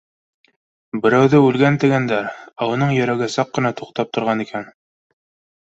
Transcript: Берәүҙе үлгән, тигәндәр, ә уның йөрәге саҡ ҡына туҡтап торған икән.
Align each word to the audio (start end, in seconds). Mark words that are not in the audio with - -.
Берәүҙе 1.03 1.41
үлгән, 1.49 1.77
тигәндәр, 1.83 2.31
ә 2.65 2.71
уның 2.77 2.97
йөрәге 2.97 3.31
саҡ 3.37 3.55
ҡына 3.59 3.75
туҡтап 3.83 4.13
торған 4.19 4.43
икән. 4.49 4.71